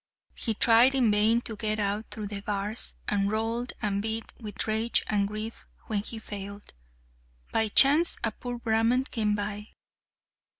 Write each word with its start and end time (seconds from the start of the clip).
He 0.35 0.55
tried 0.55 0.95
in 0.95 1.11
vain 1.11 1.41
to 1.41 1.55
get 1.55 1.77
out 1.79 2.07
through 2.09 2.25
the 2.25 2.39
bars, 2.39 2.95
and 3.07 3.29
rolled 3.29 3.73
and 3.83 4.01
bit 4.01 4.33
with 4.39 4.65
rage 4.67 5.03
and 5.05 5.27
grief 5.27 5.67
when 5.85 6.01
he 6.01 6.17
failed. 6.17 6.73
By 7.51 7.67
chance 7.67 8.17
a 8.23 8.31
poor 8.31 8.57
Brahman 8.57 9.03
came 9.03 9.35
by. 9.35 9.67